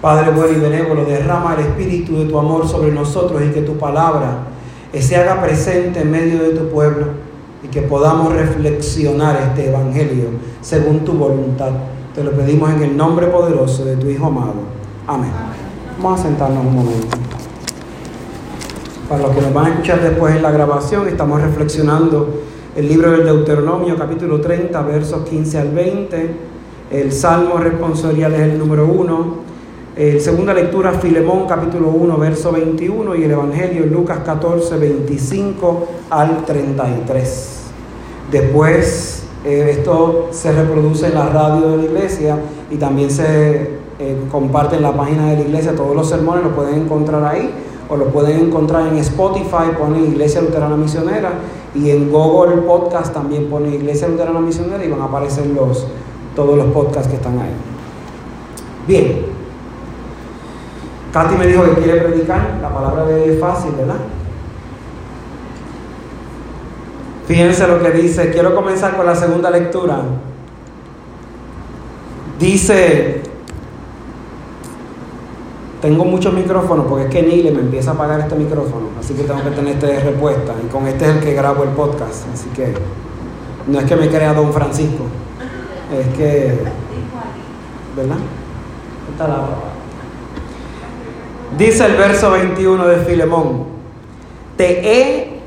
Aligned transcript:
Padre 0.00 0.30
bueno 0.30 0.56
y 0.56 0.60
benévolo, 0.60 1.04
derrama 1.04 1.54
el 1.54 1.60
espíritu 1.60 2.16
de 2.16 2.24
tu 2.24 2.38
amor 2.38 2.66
sobre 2.66 2.90
nosotros 2.90 3.42
y 3.42 3.50
que 3.50 3.60
tu 3.60 3.76
palabra 3.76 4.44
se 4.98 5.16
haga 5.16 5.42
presente 5.42 6.00
en 6.00 6.10
medio 6.10 6.42
de 6.42 6.50
tu 6.50 6.68
pueblo 6.68 7.06
y 7.62 7.68
que 7.68 7.82
podamos 7.82 8.32
reflexionar 8.32 9.38
este 9.48 9.68
evangelio 9.68 10.30
según 10.62 11.00
tu 11.00 11.12
voluntad. 11.12 11.70
Te 12.14 12.24
lo 12.24 12.32
pedimos 12.32 12.70
en 12.70 12.82
el 12.82 12.96
nombre 12.96 13.26
poderoso 13.26 13.84
de 13.84 13.96
tu 13.96 14.08
Hijo 14.08 14.26
amado. 14.26 14.54
Amén. 15.06 15.30
Vamos 16.02 16.20
a 16.20 16.22
sentarnos 16.22 16.64
un 16.64 16.74
momento. 16.74 17.18
Para 19.08 19.22
los 19.22 19.32
que 19.32 19.42
nos 19.42 19.52
van 19.52 19.66
a 19.66 19.68
escuchar 19.70 20.00
después 20.00 20.34
en 20.34 20.42
la 20.42 20.50
grabación, 20.50 21.08
estamos 21.08 21.42
reflexionando 21.42 22.42
el 22.74 22.88
libro 22.88 23.10
del 23.10 23.24
Deuteronomio, 23.24 23.96
capítulo 23.98 24.40
30, 24.40 24.80
versos 24.82 25.28
15 25.28 25.58
al 25.58 25.68
20. 25.70 26.30
El 26.90 27.12
Salmo 27.12 27.58
responsorial 27.58 28.34
es 28.34 28.40
el 28.40 28.58
número 28.58 28.86
1. 28.86 29.49
El 29.96 30.20
segunda 30.20 30.54
lectura, 30.54 30.92
Filemón, 30.92 31.48
capítulo 31.48 31.88
1, 31.88 32.16
verso 32.16 32.52
21. 32.52 33.16
Y 33.16 33.24
el 33.24 33.32
Evangelio, 33.32 33.86
Lucas 33.86 34.20
14, 34.24 34.78
25 34.78 35.86
al 36.10 36.44
33. 36.44 37.60
Después, 38.30 39.24
eh, 39.44 39.74
esto 39.78 40.28
se 40.30 40.52
reproduce 40.52 41.06
en 41.06 41.14
la 41.14 41.28
radio 41.30 41.70
de 41.70 41.76
la 41.78 41.84
iglesia 41.84 42.38
y 42.70 42.76
también 42.76 43.10
se 43.10 43.80
eh, 43.98 44.16
comparte 44.30 44.76
en 44.76 44.82
la 44.82 44.92
página 44.92 45.30
de 45.30 45.36
la 45.36 45.42
iglesia. 45.42 45.74
Todos 45.74 45.96
los 45.96 46.08
sermones 46.08 46.44
los 46.44 46.52
pueden 46.52 46.82
encontrar 46.82 47.24
ahí 47.24 47.50
o 47.88 47.96
lo 47.96 48.06
pueden 48.06 48.46
encontrar 48.46 48.86
en 48.86 48.98
Spotify, 48.98 49.72
pone 49.76 50.00
Iglesia 50.02 50.40
Luterana 50.40 50.76
Misionera 50.76 51.32
y 51.74 51.90
en 51.90 52.12
Google 52.12 52.58
Podcast 52.58 53.12
también 53.12 53.50
pone 53.50 53.74
Iglesia 53.74 54.06
Luterana 54.06 54.38
Misionera 54.38 54.84
y 54.84 54.88
van 54.88 55.00
a 55.00 55.06
aparecer 55.06 55.46
los, 55.48 55.88
todos 56.36 56.56
los 56.56 56.66
podcasts 56.66 57.08
que 57.08 57.16
están 57.16 57.36
ahí. 57.40 57.50
Bien, 58.86 59.39
Katy 61.12 61.34
me 61.36 61.46
dijo 61.46 61.64
que 61.64 61.82
quiere 61.82 62.00
predicar, 62.00 62.58
la 62.60 62.72
palabra 62.72 63.04
de 63.04 63.14
hoy 63.14 63.30
es 63.30 63.40
fácil, 63.40 63.72
¿verdad? 63.76 63.96
Fíjense 67.26 67.66
lo 67.66 67.82
que 67.82 67.90
dice, 67.90 68.30
quiero 68.30 68.54
comenzar 68.54 68.96
con 68.96 69.06
la 69.06 69.14
segunda 69.14 69.50
lectura. 69.50 70.00
Dice 72.38 73.22
tengo 75.80 76.04
muchos 76.04 76.34
micrófonos 76.34 76.86
porque 76.86 77.06
es 77.06 77.10
que 77.10 77.22
Nile 77.22 77.52
me 77.52 77.60
empieza 77.60 77.92
a 77.92 77.94
apagar 77.94 78.20
este 78.20 78.34
micrófono, 78.34 78.88
así 78.98 79.14
que 79.14 79.22
tengo 79.22 79.42
que 79.42 79.50
tener 79.50 79.74
este 79.74 79.86
de 79.86 80.00
respuesta. 80.00 80.54
Y 80.62 80.68
con 80.68 80.86
este 80.86 81.06
es 81.06 81.16
el 81.16 81.20
que 81.20 81.32
grabo 81.32 81.64
el 81.64 81.70
podcast, 81.70 82.26
así 82.32 82.48
que 82.50 82.74
no 83.66 83.78
es 83.78 83.86
que 83.86 83.96
me 83.96 84.08
crea 84.08 84.34
Don 84.34 84.52
Francisco, 84.52 85.04
es 85.98 86.16
que. 86.16 86.58
¿Verdad? 87.96 88.18
Está 89.10 89.26
la 89.26 89.48
Dice 91.58 91.86
el 91.86 91.96
verso 91.96 92.30
21 92.30 92.86
de 92.86 92.96
Filemón: 93.04 93.64
Te 94.56 94.80
he 94.82 95.40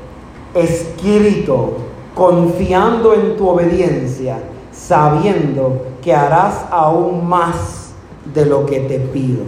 escrito 0.54 1.78
confiando 2.14 3.14
en 3.14 3.36
tu 3.36 3.48
obediencia, 3.48 4.38
sabiendo 4.72 5.86
que 6.02 6.14
harás 6.14 6.66
aún 6.70 7.26
más 7.28 7.92
de 8.32 8.46
lo 8.46 8.66
que 8.66 8.80
te 8.80 8.98
pido. 8.98 9.42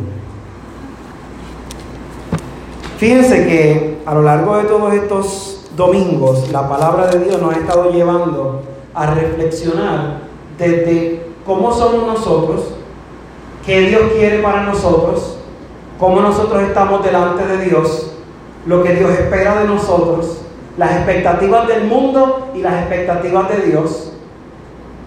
Fíjense 2.98 3.47
que 3.47 3.98
a 4.07 4.15
lo 4.15 4.23
largo 4.23 4.57
de 4.57 4.65
todos 4.65 4.95
estos 4.95 5.70
domingos 5.77 6.51
la 6.51 6.67
palabra 6.67 7.09
de 7.09 7.25
Dios 7.25 7.41
nos 7.41 7.55
ha 7.55 7.59
estado 7.59 7.93
llevando 7.93 8.63
a 8.95 9.15
reflexionar 9.15 10.23
desde 10.59 11.27
cómo 11.45 11.70
somos 11.73 12.07
nosotros, 12.07 12.75
qué 13.65 13.83
Dios 13.83 14.13
quiere 14.17 14.39
para 14.39 14.63
nosotros, 14.63 15.36
cómo 15.98 16.20
nosotros 16.20 16.62
estamos 16.62 17.05
delante 17.05 17.47
de 17.47 17.64
Dios, 17.64 18.12
lo 18.66 18.83
que 18.83 18.94
Dios 18.94 19.11
espera 19.11 19.61
de 19.61 19.66
nosotros, 19.66 20.42
las 20.77 20.92
expectativas 20.92 21.67
del 21.68 21.84
mundo 21.84 22.51
y 22.55 22.61
las 22.61 22.74
expectativas 22.80 23.48
de 23.48 23.67
Dios. 23.67 24.12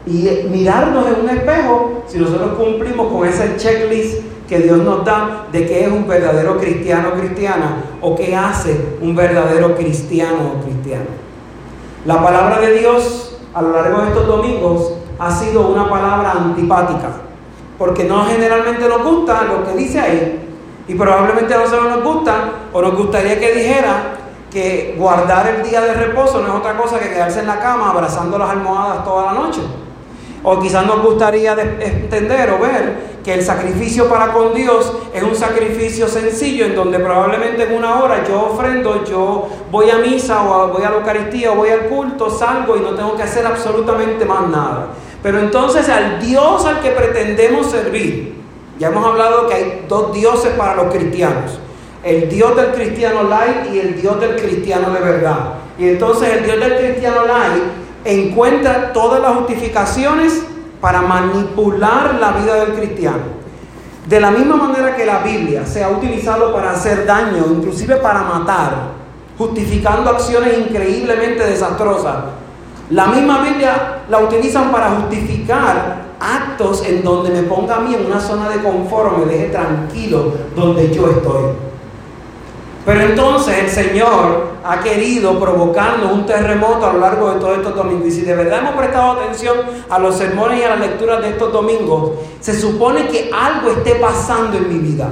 Y 0.05 0.47
mirarnos 0.49 1.05
en 1.07 1.21
un 1.23 1.29
espejo 1.29 2.03
si 2.07 2.17
nosotros 2.17 2.53
cumplimos 2.57 3.11
con 3.11 3.27
ese 3.27 3.57
checklist 3.57 4.23
que 4.47 4.59
Dios 4.59 4.79
nos 4.79 5.05
da 5.05 5.45
de 5.51 5.67
qué 5.67 5.85
es 5.85 5.91
un 5.91 6.07
verdadero 6.07 6.57
cristiano 6.57 7.09
o 7.09 7.19
cristiana 7.19 7.83
o 8.01 8.15
qué 8.15 8.35
hace 8.35 8.95
un 9.01 9.15
verdadero 9.15 9.75
cristiano 9.75 10.53
o 10.55 10.63
cristiana. 10.63 11.05
La 12.05 12.23
palabra 12.23 12.59
de 12.59 12.79
Dios 12.79 13.37
a 13.53 13.61
lo 13.61 13.71
largo 13.73 14.01
de 14.01 14.07
estos 14.07 14.25
domingos 14.25 14.93
ha 15.19 15.31
sido 15.31 15.67
una 15.67 15.87
palabra 15.89 16.31
antipática, 16.31 17.11
porque 17.77 18.05
no 18.05 18.25
generalmente 18.25 18.87
nos 18.87 19.03
gusta 19.03 19.43
lo 19.43 19.65
que 19.65 19.77
dice 19.77 19.99
ahí, 19.99 20.48
y 20.89 20.95
probablemente 20.95 21.53
a 21.53 21.59
nosotros 21.59 21.87
nos 21.87 22.03
gusta 22.03 22.33
o 22.73 22.81
nos 22.81 22.95
gustaría 22.95 23.39
que 23.39 23.53
dijera 23.53 24.17
que 24.51 24.95
guardar 24.97 25.47
el 25.47 25.69
día 25.69 25.81
de 25.81 25.93
reposo 25.93 26.41
no 26.41 26.47
es 26.47 26.53
otra 26.55 26.75
cosa 26.75 26.97
que 26.97 27.09
quedarse 27.09 27.41
en 27.41 27.47
la 27.47 27.59
cama 27.59 27.91
abrazando 27.91 28.39
las 28.39 28.49
almohadas 28.49 29.05
toda 29.05 29.27
la 29.27 29.33
noche. 29.33 29.61
O 30.41 30.59
quizás 30.59 30.87
nos 30.87 31.03
gustaría 31.03 31.55
entender 31.79 32.49
o 32.49 32.57
ver 32.57 33.19
que 33.23 33.35
el 33.35 33.43
sacrificio 33.43 34.09
para 34.09 34.33
con 34.33 34.55
Dios 34.55 34.91
es 35.13 35.21
un 35.21 35.35
sacrificio 35.35 36.07
sencillo 36.07 36.65
en 36.65 36.75
donde 36.75 36.97
probablemente 36.97 37.65
en 37.65 37.75
una 37.75 38.01
hora 38.01 38.23
yo 38.27 38.53
ofrendo, 38.53 39.05
yo 39.05 39.47
voy 39.69 39.91
a 39.91 39.99
misa 39.99 40.41
o 40.41 40.69
voy 40.69 40.81
a 40.81 40.89
la 40.89 40.95
Eucaristía 40.95 41.51
o 41.51 41.55
voy 41.55 41.69
al 41.69 41.81
culto, 41.81 42.31
salgo 42.31 42.75
y 42.75 42.79
no 42.79 42.95
tengo 42.95 43.15
que 43.15 43.21
hacer 43.21 43.45
absolutamente 43.45 44.25
más 44.25 44.47
nada. 44.47 44.87
Pero 45.21 45.37
entonces 45.37 45.87
al 45.87 46.19
Dios 46.19 46.65
al 46.65 46.79
que 46.79 46.89
pretendemos 46.89 47.69
servir, 47.69 48.39
ya 48.79 48.87
hemos 48.87 49.05
hablado 49.05 49.47
que 49.47 49.53
hay 49.53 49.85
dos 49.87 50.13
dioses 50.13 50.53
para 50.53 50.75
los 50.75 50.93
cristianos. 50.93 51.59
El 52.01 52.29
Dios 52.29 52.55
del 52.55 52.71
cristiano 52.71 53.23
light 53.23 53.73
y 53.73 53.79
el 53.79 54.01
Dios 54.01 54.19
del 54.21 54.37
cristiano 54.37 54.91
de 54.91 55.01
verdad. 55.01 55.55
Y 55.77 55.89
entonces 55.89 56.29
el 56.29 56.45
Dios 56.45 56.59
del 56.59 56.77
cristiano 56.77 57.25
light 57.25 57.63
encuentra 58.05 58.93
todas 58.93 59.21
las 59.21 59.35
justificaciones 59.35 60.43
para 60.79 61.01
manipular 61.01 62.15
la 62.15 62.31
vida 62.31 62.55
del 62.55 62.73
cristiano. 62.73 63.39
De 64.07 64.19
la 64.19 64.31
misma 64.31 64.55
manera 64.55 64.95
que 64.95 65.05
la 65.05 65.19
Biblia 65.19 65.65
se 65.65 65.83
ha 65.83 65.89
utilizado 65.89 66.53
para 66.53 66.71
hacer 66.71 67.05
daño, 67.05 67.45
inclusive 67.49 67.97
para 67.97 68.23
matar, 68.23 68.71
justificando 69.37 70.09
acciones 70.09 70.57
increíblemente 70.57 71.45
desastrosas, 71.45 72.15
la 72.89 73.07
misma 73.07 73.43
Biblia 73.43 73.99
la 74.09 74.19
utilizan 74.19 74.71
para 74.71 74.89
justificar 74.91 76.08
actos 76.19 76.85
en 76.85 77.03
donde 77.03 77.29
me 77.31 77.43
ponga 77.43 77.77
a 77.77 77.79
mí 77.79 77.95
en 77.95 78.05
una 78.05 78.19
zona 78.19 78.49
de 78.49 78.61
confort, 78.61 79.17
me 79.17 79.25
deje 79.25 79.45
tranquilo 79.49 80.33
donde 80.55 80.93
yo 80.93 81.09
estoy. 81.09 81.43
Pero 82.85 83.01
entonces 83.01 83.57
el 83.57 83.69
Señor 83.69 84.49
ha 84.63 84.79
querido 84.79 85.39
provocarnos 85.39 86.11
un 86.11 86.25
terremoto 86.25 86.85
a 86.87 86.93
lo 86.93 86.99
largo 86.99 87.31
de 87.31 87.39
todos 87.39 87.57
estos 87.57 87.75
domingos. 87.75 88.07
Y 88.07 88.11
si 88.11 88.21
de 88.21 88.35
verdad 88.35 88.59
hemos 88.59 88.75
prestado 88.75 89.11
atención 89.11 89.57
a 89.89 89.99
los 89.99 90.15
sermones 90.15 90.59
y 90.59 90.63
a 90.63 90.69
las 90.69 90.79
lecturas 90.79 91.21
de 91.21 91.29
estos 91.29 91.53
domingos, 91.53 92.11
se 92.39 92.59
supone 92.59 93.07
que 93.07 93.29
algo 93.33 93.71
esté 93.71 93.95
pasando 93.95 94.57
en 94.57 94.69
mi 94.69 94.79
vida. 94.79 95.09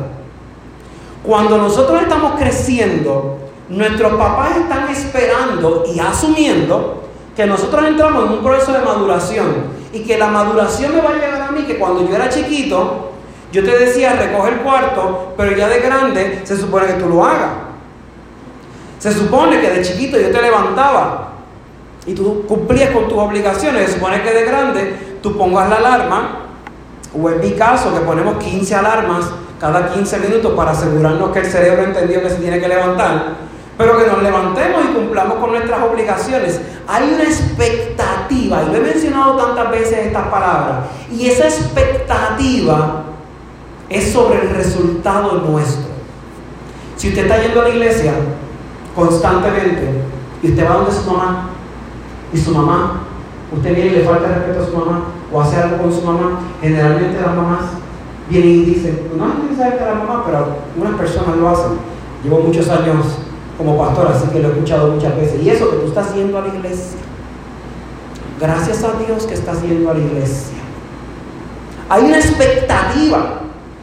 Cuando 1.24 1.58
nosotros 1.58 2.02
estamos 2.02 2.40
creciendo, 2.40 3.38
nuestros 3.70 4.14
papás 4.14 4.58
están 4.58 4.90
esperando 4.90 5.84
y 5.94 6.00
asumiendo 6.00 7.04
que 7.38 7.46
nosotros 7.46 7.86
entramos 7.86 8.26
en 8.26 8.32
un 8.32 8.44
proceso 8.44 8.74
de 8.74 8.80
maduración 8.80 9.46
y 9.94 10.00
que 10.00 10.18
la 10.18 10.28
maduración 10.28 10.96
me 10.96 11.02
va 11.02 11.12
a 11.12 11.14
llegar 11.14 11.42
a 11.44 11.52
mí 11.52 11.62
que 11.66 11.78
cuando 11.78 12.10
yo 12.10 12.16
era 12.16 12.30
chiquito, 12.30 13.12
yo 13.52 13.64
te 13.64 13.78
decía 13.78 14.14
recoge 14.14 14.54
el 14.54 14.58
cuarto, 14.62 15.36
pero 15.38 15.56
ya 15.56 15.70
de 15.70 15.80
grande 15.80 16.42
se 16.44 16.58
supone 16.58 16.88
que 16.88 16.94
tú 16.94 17.08
lo 17.08 17.24
hagas. 17.24 17.52
Se 18.98 19.14
supone 19.14 19.62
que 19.62 19.70
de 19.70 19.84
chiquito 19.84 20.20
yo 20.20 20.32
te 20.32 20.42
levantaba 20.42 21.34
y 22.08 22.16
tú 22.16 22.44
cumplías 22.48 22.90
con 22.90 23.08
tus 23.08 23.20
obligaciones. 23.20 23.86
Se 23.86 23.94
supone 23.94 24.24
que 24.24 24.34
de 24.34 24.44
grande 24.44 25.18
tú 25.22 25.38
pongas 25.38 25.70
la 25.70 25.76
alarma, 25.76 26.40
o 27.14 27.30
en 27.30 27.40
mi 27.40 27.52
caso 27.52 27.94
que 27.94 28.00
ponemos 28.00 28.44
15 28.44 28.74
alarmas 28.74 29.26
cada 29.60 29.94
15 29.94 30.20
minutos 30.20 30.54
para 30.56 30.72
asegurarnos 30.72 31.30
que 31.30 31.40
el 31.40 31.46
cerebro 31.46 31.84
entendió 31.84 32.22
que 32.24 32.32
se 32.32 32.38
tiene 32.38 32.60
que 32.60 32.68
levantar, 32.68 33.36
pero 33.78 33.98
que 33.98 34.08
nos 34.08 34.24
levantemos 34.24 34.86
y 34.86 34.94
cumplamos 34.94 35.38
con 35.38 35.52
nuestras 35.52 35.82
obligaciones. 35.84 36.60
Hay 36.88 37.14
una 37.14 37.24
expectativa, 37.24 38.64
y 38.64 38.66
lo 38.68 38.76
he 38.76 38.82
mencionado 38.82 39.36
tantas 39.36 39.72
veces 39.72 40.08
estas 40.08 40.28
palabras, 40.28 40.86
y 41.12 41.28
esa 41.28 41.46
expectativa 41.46 43.04
es 43.90 44.12
sobre 44.12 44.42
el 44.42 44.50
resultado 44.50 45.34
nuestro. 45.48 45.88
Si 46.98 47.10
usted 47.10 47.24
está 47.24 47.42
yendo 47.42 47.62
a 47.62 47.66
la 47.66 47.70
iglesia, 47.70 48.14
constantemente 48.96 49.88
y 50.42 50.50
usted 50.50 50.68
va 50.68 50.78
donde 50.78 50.92
su 50.92 51.12
mamá 51.12 51.50
y 52.34 52.38
su 52.38 52.52
mamá, 52.52 53.02
usted 53.56 53.76
viene 53.76 53.92
y 53.92 53.94
le 53.98 54.04
falta 54.04 54.28
respeto 54.28 54.64
a 54.64 54.66
su 54.66 54.76
mamá 54.76 55.02
o 55.32 55.42
hace 55.42 55.58
algo 55.58 55.78
con 55.78 55.94
su 55.94 56.02
mamá, 56.02 56.40
generalmente 56.60 57.22
las 57.22 57.36
mamás 57.36 57.66
vienen 58.28 58.50
y 58.50 58.66
dicen, 58.66 59.10
no 59.16 59.28
es 59.28 59.44
necesario 59.44 59.78
que 59.78 59.86
la 59.86 59.94
mamá, 59.94 60.24
pero 60.26 60.48
unas 60.76 61.00
personas 61.00 61.38
lo 61.38 61.50
hacen. 61.50 61.72
Llevo 62.24 62.40
muchos 62.40 62.68
años 62.70 63.06
como 63.58 63.78
pastor, 63.78 64.12
así 64.14 64.28
que 64.28 64.40
lo 64.40 64.50
he 64.50 64.52
escuchado 64.52 64.92
muchas 64.92 65.16
veces. 65.16 65.42
Y 65.42 65.50
eso 65.50 65.70
que 65.70 65.78
tú 65.78 65.88
estás 65.88 66.14
yendo 66.14 66.38
a 66.38 66.42
la 66.42 66.48
iglesia, 66.50 67.00
gracias 68.40 68.84
a 68.84 68.94
Dios 69.04 69.26
que 69.26 69.34
estás 69.34 69.62
yendo 69.64 69.90
a 69.90 69.94
la 69.94 70.00
iglesia. 70.00 70.58
Hay 71.90 72.04
una 72.04 72.18
expectativa 72.18 73.42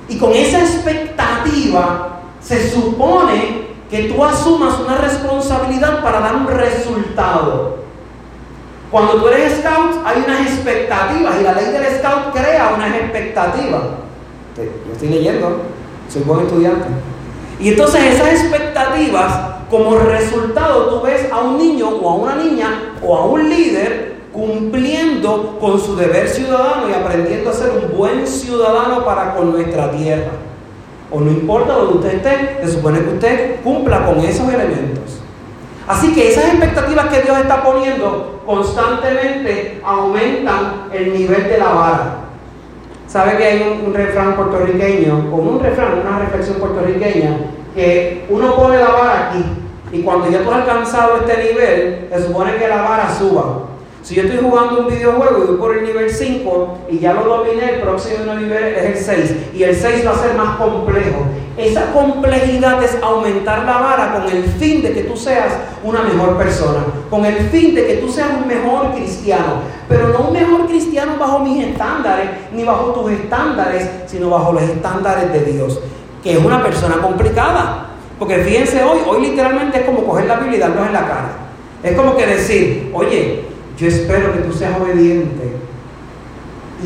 Y 0.09 0.19
con 0.19 0.33
esa 0.33 0.61
expectativa 0.61 2.21
se 2.41 2.71
supone 2.71 3.69
que 3.91 4.05
tú 4.05 4.23
asumas 4.25 4.79
una 4.81 4.99
responsabilidad 4.99 6.03
para 6.03 6.21
dar 6.21 6.37
un 6.37 6.47
resultado. 6.47 7.79
Cuando 8.91 9.15
tú 9.15 9.29
eres 9.29 9.61
scout 9.61 9.97
hay 10.05 10.23
unas 10.27 10.41
expectativas 10.43 11.41
y 11.41 11.43
la 11.43 11.53
ley 11.55 11.73
del 11.73 11.85
scout 11.99 12.33
crea 12.33 12.75
unas 12.77 12.95
expectativas. 12.95 13.83
Yo 14.57 14.93
estoy 14.93 15.09
leyendo, 15.09 15.63
soy 16.09 16.23
buen 16.23 16.41
estudiante. 16.41 16.87
Y 17.59 17.71
entonces 17.71 18.15
esas 18.15 18.29
expectativas, 18.29 19.54
como 19.71 19.97
resultado, 19.99 20.87
tú 20.87 21.03
ves 21.03 21.31
a 21.33 21.41
un 21.41 21.59
niño 21.59 21.89
o 21.89 22.11
a 22.11 22.15
una 22.15 22.35
niña 22.37 22.95
o 23.03 23.17
a 23.17 23.27
un 23.27 23.49
líder 23.49 24.15
cumpliendo 24.33 25.59
con 25.61 25.81
su 25.81 25.97
deber 25.97 26.29
ciudadano 26.29 26.89
y 26.91 26.93
aprendiendo 26.93 27.51
a 27.51 27.53
ser 27.53 27.71
un 27.71 27.97
buen 27.97 28.27
ciudadano 28.27 29.05
para 29.05 29.35
con 29.35 29.53
nuestra 29.53 29.91
tierra. 29.93 30.33
O 31.11 31.21
no 31.21 31.31
importa 31.31 31.75
donde 31.75 31.99
usted 31.99 32.15
esté, 32.15 32.59
se 32.65 32.73
supone 32.73 33.01
que 33.01 33.15
usted 33.15 33.61
cumpla 33.63 34.05
con 34.05 34.19
esos 34.21 34.53
elementos. 34.53 35.21
Así 35.87 36.15
que 36.15 36.31
esas 36.31 36.47
expectativas 36.47 37.07
que 37.07 37.23
Dios 37.23 37.39
está 37.39 37.63
poniendo 37.63 38.43
constantemente 38.47 39.81
aumentan 39.85 40.89
el 40.93 41.13
nivel 41.13 41.45
de 41.45 41.59
la 41.59 41.69
vara. 41.73 42.17
¿Sabe 43.07 43.37
que 43.37 43.45
hay 43.45 43.81
un, 43.85 43.95
refrán 43.95 44.35
puertorriqueño, 44.35 45.31
como 45.31 45.53
un 45.53 45.61
refrán, 45.61 46.01
una 46.01 46.19
reflexión 46.19 46.57
puertorriqueña, 46.57 47.37
que 47.75 48.27
uno 48.29 48.55
pone 48.57 48.79
la 48.79 48.89
vara 48.89 49.31
aquí 49.31 49.45
y 49.93 50.03
cuando 50.03 50.29
ya 50.29 50.43
tú 50.43 50.51
has 50.51 50.63
alcanzado 50.63 51.19
este 51.19 51.53
nivel, 51.53 52.09
se 52.13 52.27
supone 52.27 52.57
que 52.57 52.69
la 52.69 52.83
vara 52.83 53.15
suba. 53.17 53.61
Si 54.03 54.15
yo 54.15 54.25
estoy 54.25 54.39
jugando 54.43 54.81
un 54.81 54.89
videojuego 54.89 55.39
y 55.39 55.47
voy 55.47 55.57
por 55.57 55.77
el 55.79 55.85
nivel 55.85 56.11
5 56.11 56.79
y 56.91 56.99
ya 56.99 57.15
lo 57.15 57.25
dominé, 57.25 57.77
el 57.77 57.81
próximo 57.81 58.35
nivel 58.35 58.75
es 58.75 58.85
el 58.85 58.97
6 59.17 59.37
y 59.55 59.63
el 59.63 59.75
6 59.75 60.07
va 60.07 60.11
a 60.11 60.19
ser 60.19 60.35
más 60.35 60.57
complejo. 60.57 61.25
Esa 61.57 61.93
complejidad 61.93 62.83
es 62.83 62.99
aumentar 63.01 63.65
la 63.65 63.79
vara 63.79 64.13
con 64.13 64.37
el 64.37 64.43
fin 64.45 64.83
de 64.83 64.93
que 64.93 65.05
tú 65.05 65.17
seas 65.17 65.55
una 65.83 66.03
mejor 66.03 66.37
persona, 66.37 66.81
con 67.09 67.25
el 67.25 67.37
fin 67.49 67.75
de 67.75 67.87
que 67.87 67.95
tú 67.95 68.11
seas 68.11 68.29
un 68.43 68.47
mejor 68.47 68.93
cristiano, 68.93 69.63
pero 69.89 70.09
no 70.09 70.29
un 70.29 70.33
mejor 70.35 70.67
cristiano 70.67 71.13
bajo 71.19 71.39
mis 71.39 71.65
estándares 71.65 72.29
ni 72.53 72.65
bajo 72.65 72.93
tus 72.93 73.13
estándares, 73.13 73.89
sino 74.07 74.29
bajo 74.29 74.53
los 74.53 74.65
estándares 74.65 75.33
de 75.33 75.53
Dios, 75.53 75.81
que 76.25 76.33
es 76.33 76.45
una 76.45 76.63
persona 76.63 76.97
complicada. 76.97 77.91
Porque 78.19 78.39
fíjense 78.39 78.83
hoy, 78.83 79.01
hoy 79.07 79.29
literalmente 79.29 79.81
es 79.81 79.85
como 79.85 80.05
coger 80.05 80.27
la 80.27 80.37
Biblia 80.37 80.57
y 80.57 80.61
darnos 80.61 80.87
en 80.87 80.93
la 80.95 81.07
cara. 81.07 81.29
Es 81.83 81.93
como 81.95 82.17
que 82.17 82.27
decir, 82.27 82.91
oye, 82.95 83.45
yo 83.77 83.87
espero 83.87 84.33
que 84.33 84.39
tú 84.39 84.53
seas 84.53 84.81
obediente 84.81 85.53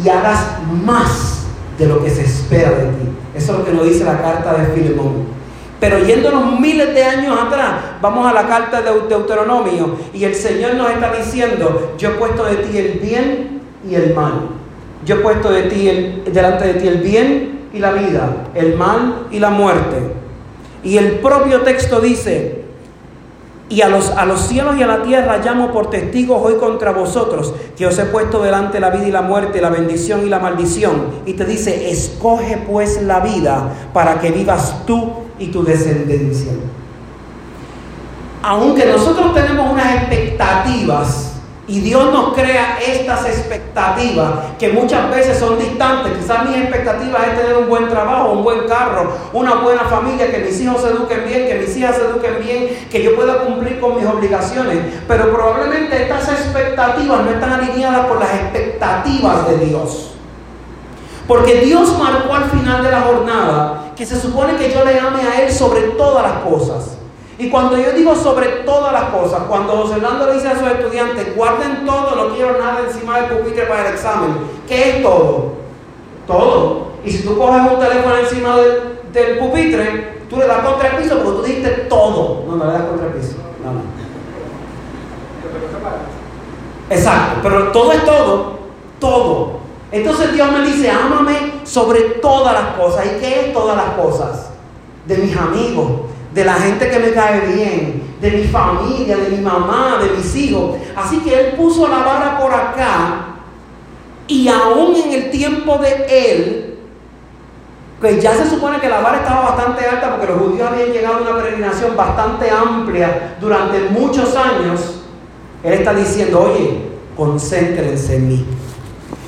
y 0.05 0.08
hagas 0.08 0.58
más 0.85 1.46
de 1.79 1.87
lo 1.87 2.02
que 2.02 2.11
se 2.11 2.25
espera 2.25 2.70
de 2.70 2.87
ti. 2.87 3.08
Eso 3.37 3.52
es 3.52 3.58
lo 3.58 3.64
que 3.64 3.73
nos 3.73 3.85
dice 3.85 4.05
la 4.05 4.20
carta 4.20 4.55
de 4.55 4.75
Filemón. 4.75 5.38
Pero 5.79 6.00
yéndonos 6.00 6.58
miles 6.58 6.93
de 6.93 7.05
años 7.05 7.38
atrás, 7.40 7.75
vamos 8.02 8.26
a 8.26 8.35
la 8.35 8.49
carta 8.49 8.82
de 8.82 8.90
Deuteronomio 9.08 9.96
y 10.12 10.25
el 10.25 10.35
Señor 10.35 10.75
nos 10.75 10.90
está 10.90 11.12
diciendo, 11.12 11.94
yo 11.96 12.08
he 12.08 12.12
puesto 12.14 12.44
de 12.44 12.56
ti 12.56 12.79
el 12.79 12.99
bien 12.99 13.61
y 13.88 13.94
el 13.94 14.12
mal. 14.12 14.49
Yo 15.05 15.17
he 15.17 15.19
puesto 15.19 15.50
de 15.50 15.62
ti 15.64 16.23
delante 16.32 16.67
de 16.67 16.75
ti 16.75 16.88
el 16.88 16.99
bien 16.99 17.58
y 17.73 17.79
la 17.79 17.93
vida, 17.93 18.49
el 18.55 18.76
mal 18.76 19.26
y 19.31 19.38
la 19.38 19.50
muerte. 19.50 20.15
Y 20.82 20.97
el 20.97 21.19
propio 21.19 21.62
texto 21.62 22.00
dice, 22.00 22.65
y 23.69 23.82
a 23.82 23.88
los, 23.88 24.11
a 24.11 24.25
los 24.25 24.41
cielos 24.41 24.76
y 24.76 24.82
a 24.82 24.87
la 24.87 25.03
tierra 25.03 25.38
llamo 25.38 25.73
por 25.73 25.91
testigos 25.91 26.41
hoy 26.43 26.55
contra 26.55 26.93
vosotros, 26.93 27.53
que 27.76 27.87
os 27.87 27.99
he 27.99 28.06
puesto 28.06 28.43
delante 28.43 28.81
la 28.81 28.91
vida 28.91 29.09
y 29.09 29.11
la 29.11 29.23
muerte, 29.23 29.61
la 29.61 29.70
bendición 29.70 30.26
y 30.26 30.31
la 30.31 30.38
maldición. 30.38 31.09
Y 31.26 31.35
te 31.35 31.44
dice, 31.44 31.91
escoge 31.91 32.59
pues 32.67 33.03
la 33.03 33.20
vida 33.20 33.91
para 33.93 34.21
que 34.21 34.31
vivas 34.31 34.87
tú 34.87 35.12
y 35.38 35.49
tu 35.49 35.62
descendencia. 35.62 36.53
Aunque 38.43 38.87
nosotros 38.87 39.35
tenemos 39.35 39.71
unas 39.71 39.97
expectativas 39.97 41.28
y 41.69 41.81
Dios 41.81 42.11
nos 42.11 42.32
crea 42.32 42.79
estas 42.79 43.26
expectativas 43.26 44.31
que 44.59 44.70
muchas 44.70 45.11
veces 45.11 45.38
son 45.38 45.59
distantes. 45.59 46.17
Quizás 46.17 46.49
mis 46.49 46.56
expectativas 46.56 47.29
es 47.29 47.38
tener 47.38 47.59
un 47.59 47.69
buen 47.69 47.91
trabajo, 47.91 48.32
un 48.32 48.43
buen 48.43 48.67
carro, 48.67 49.12
una 49.35 49.56
buena 49.56 49.82
familia, 49.82 50.31
que 50.31 50.38
mis 50.38 50.59
hijos 50.62 50.81
se 50.81 50.88
eduquen 50.88 51.25
bien, 51.29 51.47
que 51.47 51.56
mis 51.56 51.76
hijas 51.76 51.97
se 51.97 52.06
eduquen 52.06 52.43
bien, 52.43 52.88
que 52.91 53.03
yo 53.03 53.15
pueda 53.15 53.44
cumplir 53.44 53.79
con 53.81 53.97
mis 53.97 54.06
obligaciones. 54.06 54.79
Pero 55.06 55.31
probablemente 55.31 56.05
estas 56.05 56.31
expectativas 56.31 57.23
no 57.23 57.31
están 57.31 57.53
alineadas 57.53 58.06
con 58.06 58.19
las 58.19 58.31
expectativas 58.35 59.49
de 59.49 59.59
Dios. 59.67 60.12
Porque 61.26 61.61
Dios 61.61 61.99
marcó 61.99 62.35
al 62.35 62.44
final 62.44 62.82
de 62.82 62.91
la 62.91 63.03
jornada 63.03 63.93
que 63.94 64.06
se 64.06 64.19
supone 64.19 64.56
que 64.56 64.73
yo 64.73 64.82
le 64.87 64.99
ame 64.99 65.21
a 65.21 65.43
Él 65.43 65.53
sobre 65.53 65.82
todas 65.99 66.23
las 66.23 66.43
cosas. 66.43 66.98
Y 67.38 67.50
cuando 67.50 67.79
yo 67.79 67.93
digo 67.93 68.17
sobre 68.17 68.46
todas 68.64 68.93
las 68.93 69.05
cosas, 69.11 69.43
cuando 69.49 69.76
José 69.76 69.94
Hernando 69.94 70.26
le 70.26 70.35
dice 70.35 70.49
a 70.49 70.58
sus 70.58 70.67
estudiantes, 70.67 71.37
guarden 71.37 71.87
todo, 71.87 72.17
no 72.17 72.35
quiero 72.35 72.58
nada 72.58 72.81
encima 72.85 73.20
del 73.20 73.38
pupitre 73.38 73.62
para 73.67 73.87
el 73.88 73.94
examen. 73.94 74.38
¿Qué 74.67 74.96
es 74.96 75.02
todo? 75.05 75.52
Todo. 76.26 76.88
Y 77.05 77.12
si 77.12 77.23
tú 77.23 77.38
coges 77.38 77.62
un 77.73 77.79
teléfono 77.79 78.17
encima 78.17 78.56
del, 78.56 79.38
pupitre, 79.38 80.25
tú 80.29 80.37
le 80.37 80.49
das 80.49 80.67
contra 80.67 80.88
el 80.88 80.96
piso 80.96 81.19
porque 81.23 81.38
tú 81.38 81.43
dijiste 81.44 81.70
todo. 81.88 82.44
No, 82.49 82.56
no 82.56 82.67
le 82.67 82.73
das 82.73 82.82
contra 82.82 83.06
el 83.06 83.12
piso. 83.12 83.37
Exacto, 86.90 87.40
pero 87.44 87.69
todo 87.70 87.93
es 87.93 88.05
todo. 88.05 88.58
Todo. 88.99 89.58
Entonces 89.93 90.32
Dios 90.32 90.50
me 90.50 90.62
dice, 90.62 90.90
ámame 90.90 91.61
sobre 91.62 92.00
todas 92.20 92.52
las 92.52 92.75
cosas. 92.76 93.06
¿Y 93.06 93.20
qué 93.20 93.46
es 93.46 93.52
todas 93.52 93.76
las 93.76 93.94
cosas? 93.94 94.50
De 95.06 95.17
mis 95.19 95.37
amigos, 95.37 95.87
de 96.38 96.44
la 96.44 96.55
gente 96.55 96.88
que 96.88 97.00
me 97.00 97.11
cae 97.11 97.40
bien, 97.52 98.00
de 98.20 98.31
mi 98.31 98.44
familia, 98.44 99.17
de 99.17 99.29
mi 99.29 99.43
mamá, 99.43 99.99
de 100.00 100.17
mis 100.17 100.37
hijos. 100.37 100.76
Así 100.94 101.19
que 101.19 101.35
Él 101.37 101.46
puso 101.56 101.88
la 101.88 101.99
vara 101.99 102.38
por 102.38 102.55
acá 102.55 103.25
y 104.29 104.46
aún 104.46 104.94
en 104.94 105.12
el 105.14 105.31
tiempo 105.32 105.79
de 105.79 106.06
Él, 106.08 106.79
que 108.00 108.20
ya 108.20 108.35
se 108.35 108.49
supone 108.49 108.79
que 108.79 108.88
la 108.88 109.00
vara 109.00 109.19
estaba 109.19 109.50
bastante 109.50 109.85
alta 109.85 110.11
porque 110.12 110.32
los 110.32 110.40
judíos 110.40 110.70
habían 110.70 110.93
llegado 110.93 111.17
a 111.17 111.20
una 111.23 111.43
peregrinación 111.43 111.96
bastante 111.96 112.49
amplia 112.49 113.35
durante 113.40 113.81
muchos 113.90 114.37
años, 114.37 115.02
Él 115.64 115.73
está 115.73 115.93
diciendo, 115.93 116.40
oye, 116.40 116.82
concéntrense 117.17 118.14
en 118.14 118.29
mí. 118.29 118.46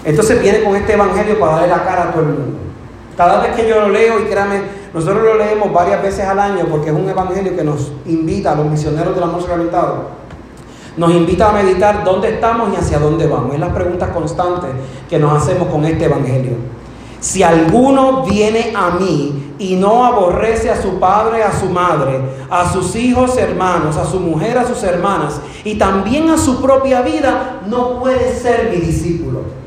Entonces 0.04 0.40
viene 0.40 0.62
con 0.62 0.76
este 0.76 0.92
evangelio 0.92 1.40
para 1.40 1.54
darle 1.54 1.68
la 1.70 1.82
cara 1.82 2.02
a 2.04 2.12
todo 2.12 2.22
el 2.22 2.28
mundo. 2.28 2.58
Cada 3.16 3.40
vez 3.42 3.56
que 3.56 3.68
yo 3.68 3.80
lo 3.80 3.88
leo, 3.88 4.20
y 4.20 4.26
créame, 4.26 4.62
nosotros 4.92 5.22
lo 5.22 5.36
leemos 5.36 5.72
varias 5.72 6.02
veces 6.02 6.24
al 6.26 6.38
año 6.38 6.66
porque 6.68 6.90
es 6.90 6.96
un 6.96 7.08
evangelio 7.08 7.56
que 7.56 7.62
nos 7.62 7.92
invita 8.06 8.52
a 8.52 8.56
los 8.56 8.66
misioneros 8.66 9.14
del 9.14 9.22
amor 9.22 9.40
sacramentado. 9.40 10.20
Nos 10.96 11.12
invita 11.12 11.48
a 11.48 11.52
meditar 11.52 12.02
dónde 12.04 12.30
estamos 12.34 12.72
y 12.72 12.76
hacia 12.76 12.98
dónde 12.98 13.26
vamos. 13.26 13.54
Es 13.54 13.60
las 13.60 13.72
preguntas 13.72 14.10
constantes 14.10 14.70
que 15.08 15.18
nos 15.18 15.40
hacemos 15.40 15.68
con 15.68 15.84
este 15.84 16.06
evangelio. 16.06 16.56
Si 17.20 17.42
alguno 17.42 18.24
viene 18.24 18.72
a 18.74 18.90
mí 18.90 19.54
y 19.58 19.76
no 19.76 20.04
aborrece 20.04 20.70
a 20.70 20.80
su 20.80 20.98
padre, 20.98 21.44
a 21.44 21.52
su 21.52 21.66
madre, 21.66 22.20
a 22.48 22.72
sus 22.72 22.96
hijos, 22.96 23.36
hermanos, 23.36 23.96
a 23.96 24.06
su 24.06 24.18
mujer, 24.18 24.58
a 24.58 24.66
sus 24.66 24.82
hermanas 24.82 25.40
y 25.62 25.76
también 25.76 26.30
a 26.30 26.38
su 26.38 26.60
propia 26.60 27.02
vida, 27.02 27.60
no 27.68 28.00
puede 28.00 28.34
ser 28.34 28.70
mi 28.70 28.84
discípulo. 28.84 29.59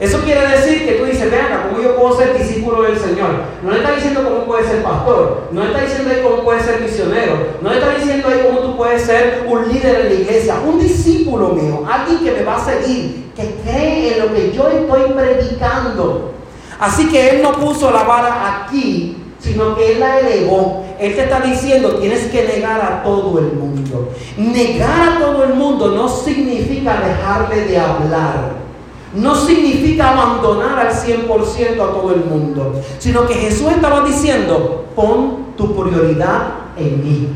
Eso 0.00 0.22
quiere 0.22 0.48
decir 0.48 0.86
que 0.86 0.92
tú 0.94 1.04
dices, 1.04 1.30
venga, 1.30 1.68
¿cómo 1.68 1.82
yo 1.82 1.94
puedo 1.94 2.16
ser 2.16 2.38
discípulo 2.38 2.84
del 2.84 2.98
Señor? 2.98 3.42
No 3.62 3.70
le 3.70 3.80
está 3.80 3.92
diciendo 3.92 4.24
cómo 4.24 4.44
puede 4.46 4.66
ser 4.66 4.82
pastor, 4.82 5.48
no 5.52 5.60
le 5.60 5.66
está 5.66 5.82
diciendo 5.82 6.10
ahí 6.10 6.22
cómo 6.22 6.42
puede 6.42 6.62
ser 6.62 6.80
misionero, 6.80 7.34
no 7.60 7.68
le 7.68 7.78
está 7.78 7.94
diciendo 7.94 8.28
ahí 8.28 8.40
cómo 8.46 8.60
tú 8.60 8.76
puedes 8.78 9.02
ser 9.02 9.44
un 9.46 9.68
líder 9.68 10.00
en 10.00 10.06
la 10.06 10.14
iglesia, 10.14 10.54
un 10.66 10.80
discípulo 10.80 11.50
mío, 11.50 11.84
alguien 11.86 12.24
que 12.24 12.32
me 12.32 12.44
va 12.44 12.56
a 12.56 12.64
seguir, 12.64 13.30
que 13.36 13.56
cree 13.62 14.14
en 14.14 14.20
lo 14.20 14.34
que 14.34 14.52
yo 14.52 14.68
estoy 14.68 15.12
predicando. 15.12 16.32
Así 16.78 17.06
que 17.10 17.28
Él 17.32 17.42
no 17.42 17.52
puso 17.52 17.90
la 17.90 18.04
vara 18.04 18.64
aquí, 18.64 19.18
sino 19.38 19.76
que 19.76 19.92
Él 19.92 20.00
la 20.00 20.18
elevó. 20.20 20.82
Él 20.98 21.14
te 21.14 21.24
está 21.24 21.40
diciendo, 21.40 21.96
tienes 21.96 22.24
que 22.28 22.44
negar 22.44 22.80
a 22.80 23.02
todo 23.02 23.38
el 23.38 23.52
mundo. 23.52 24.08
Negar 24.38 25.08
a 25.10 25.18
todo 25.18 25.44
el 25.44 25.52
mundo 25.52 25.88
no 25.88 26.08
significa 26.08 27.02
dejarle 27.06 27.66
de 27.66 27.78
hablar 27.78 28.69
no 29.14 29.34
significa 29.34 30.10
abandonar 30.10 30.78
al 30.78 30.92
100% 30.92 31.72
a 31.74 31.92
todo 31.92 32.14
el 32.14 32.24
mundo, 32.24 32.80
sino 32.98 33.26
que 33.26 33.34
Jesús 33.34 33.72
estaba 33.72 34.02
diciendo, 34.02 34.86
pon 34.94 35.54
tu 35.56 35.74
prioridad 35.74 36.52
en 36.76 37.04
mí. 37.04 37.28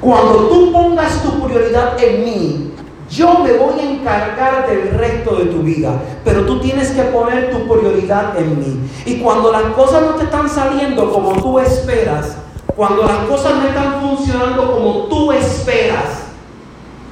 Cuando 0.00 0.48
tú 0.48 0.72
pongas 0.72 1.22
tu 1.22 1.40
prioridad 1.42 2.02
en 2.02 2.24
mí, 2.24 2.72
yo 3.08 3.38
me 3.38 3.52
voy 3.52 3.80
a 3.80 3.90
encargar 3.90 4.68
del 4.68 4.90
resto 4.90 5.36
de 5.36 5.46
tu 5.46 5.62
vida, 5.62 5.92
pero 6.24 6.44
tú 6.44 6.60
tienes 6.60 6.90
que 6.90 7.02
poner 7.02 7.50
tu 7.50 7.66
prioridad 7.66 8.38
en 8.38 8.58
mí. 8.58 8.90
Y 9.06 9.20
cuando 9.20 9.52
las 9.52 9.62
cosas 9.74 10.02
no 10.02 10.14
te 10.16 10.24
están 10.24 10.48
saliendo 10.48 11.10
como 11.10 11.32
tú 11.40 11.58
esperas, 11.58 12.36
cuando 12.74 13.04
las 13.04 13.18
cosas 13.28 13.54
no 13.54 13.68
están 13.68 14.00
funcionando 14.00 14.72
como 14.72 14.92
tú 15.04 15.32
esperas, 15.32 16.24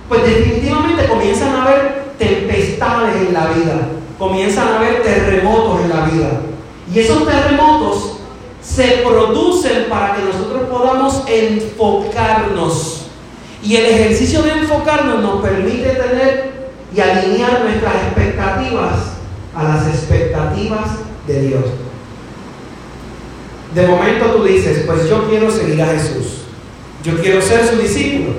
pues 0.08 0.22
definitivamente 0.24 1.08
comienzan 1.08 1.54
a 1.54 1.62
haber 1.62 2.04
tempestades 2.18 3.03
la 3.34 3.46
vida, 3.48 3.88
comienzan 4.18 4.68
a 4.68 4.76
haber 4.76 5.02
terremotos 5.02 5.82
en 5.82 5.88
la 5.90 6.04
vida. 6.06 6.40
Y 6.92 6.98
esos 7.00 7.26
terremotos 7.26 8.18
se 8.62 9.02
producen 9.04 9.86
para 9.88 10.14
que 10.14 10.22
nosotros 10.22 10.68
podamos 10.70 11.22
enfocarnos. 11.26 13.06
Y 13.62 13.76
el 13.76 13.86
ejercicio 13.86 14.42
de 14.42 14.52
enfocarnos 14.52 15.22
nos 15.22 15.42
permite 15.42 15.90
tener 15.90 16.54
y 16.94 17.00
alinear 17.00 17.62
nuestras 17.64 17.94
expectativas 17.94 18.92
a 19.54 19.64
las 19.64 19.88
expectativas 19.88 20.90
de 21.26 21.40
Dios. 21.42 21.64
De 23.74 23.86
momento 23.86 24.26
tú 24.26 24.44
dices, 24.44 24.84
pues 24.86 25.08
yo 25.08 25.28
quiero 25.28 25.50
seguir 25.50 25.82
a 25.82 25.86
Jesús. 25.86 26.42
Yo 27.02 27.20
quiero 27.20 27.42
ser 27.42 27.66
su 27.66 27.76
discípulo. 27.76 28.34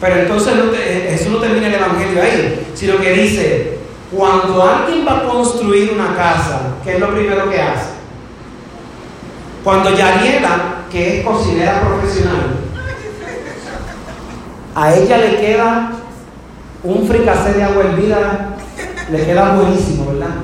Pero 0.00 0.16
entonces 0.16 0.54
Jesús 1.10 1.28
no 1.32 1.38
termina 1.38 1.66
el 1.66 1.74
Evangelio 1.74 2.22
ahí, 2.22 2.66
sino 2.74 2.98
que 2.98 3.12
dice, 3.12 3.77
cuando 4.14 4.62
alguien 4.62 5.06
va 5.06 5.18
a 5.18 5.24
construir 5.24 5.92
una 5.92 6.16
casa, 6.16 6.60
¿qué 6.82 6.94
es 6.94 7.00
lo 7.00 7.10
primero 7.10 7.50
que 7.50 7.60
hace? 7.60 7.90
Cuando 9.62 9.90
Yariela, 9.90 10.84
que 10.90 11.18
es 11.18 11.26
cocinera 11.26 11.82
profesional, 11.82 12.56
a 14.74 14.94
ella 14.94 15.18
le 15.18 15.36
queda 15.36 15.92
un 16.84 17.06
fricacé 17.06 17.52
de 17.52 17.64
agua 17.64 17.84
hervida, 17.84 18.56
le 19.10 19.26
queda 19.26 19.56
buenísimo, 19.56 20.12
¿verdad? 20.12 20.34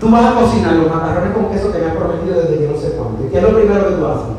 Tú 0.00 0.10
vas 0.10 0.26
a 0.26 0.34
cocinar 0.34 0.74
los 0.74 0.94
macarrones 0.94 1.32
con 1.32 1.50
queso 1.50 1.72
que 1.72 1.78
me 1.78 1.86
has 1.86 1.96
prometido 1.96 2.42
desde 2.42 2.58
que 2.58 2.68
no 2.68 2.76
sé 2.76 2.90
cuánto. 2.96 3.30
¿Qué 3.30 3.38
es 3.38 3.42
lo 3.42 3.54
primero 3.54 3.88
que 3.88 3.94
tú 3.94 4.06
haces? 4.06 4.36